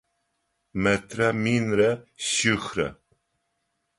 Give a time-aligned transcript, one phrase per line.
[0.81, 1.89] Метрэ минрэ
[2.27, 2.87] шъихрэ.